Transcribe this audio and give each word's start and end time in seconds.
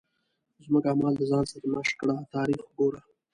زموږ 0.63 0.83
اعمال 0.91 1.13
د 1.17 1.21
ځان 1.31 1.43
سرمشق 1.51 1.95
کړه 2.01 2.15
تاریخ 2.33 2.61
ګوره. 2.77 3.01